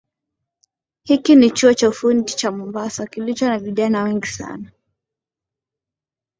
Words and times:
Hiki 1.03 1.35
ni 1.35 1.51
chuo 1.51 1.73
cha 1.73 1.89
ufundi 1.89 2.33
cha 2.33 2.51
Mombasa 2.51 3.07
kilicho 3.07 3.49
na 3.49 3.59
vijana 3.59 4.03
wengi 4.03 4.27
sana. 4.27 4.71